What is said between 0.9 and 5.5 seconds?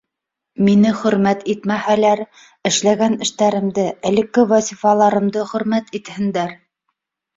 хөрмәт итмәһәләр, эшләгән эштәремде, элекке вазифаларымды